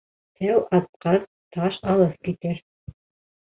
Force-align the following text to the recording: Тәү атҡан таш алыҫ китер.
Тәү 0.39 0.63
атҡан 0.77 1.21
таш 1.59 1.79
алыҫ 1.95 2.19
китер. 2.25 2.61